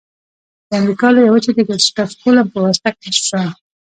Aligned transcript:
د 0.67 0.71
امریکا 0.81 1.07
لویه 1.13 1.31
وچه 1.33 1.51
د 1.55 1.59
کرستف 1.69 2.09
کولمب 2.21 2.47
په 2.53 2.59
واسطه 2.65 2.89
کشف 3.01 3.23
شوه. 3.29 3.45